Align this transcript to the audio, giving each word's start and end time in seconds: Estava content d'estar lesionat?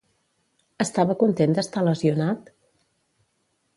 Estava 0.85 1.17
content 1.23 1.53
d'estar 1.57 1.83
lesionat? 1.91 2.51